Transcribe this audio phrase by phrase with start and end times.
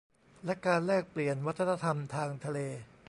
[0.45, 2.59] และการแลกเปลี่ยนวัฒนธรรมทางทะเล